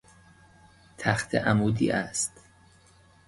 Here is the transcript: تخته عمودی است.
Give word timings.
تخته 0.97 1.39
عمودی 1.39 1.91
است. 1.91 2.31